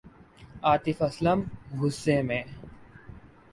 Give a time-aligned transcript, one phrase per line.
[0.63, 1.39] آطف اسلم
[1.79, 2.43] غصے میں